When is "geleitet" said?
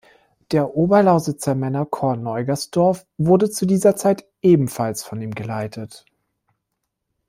5.35-6.05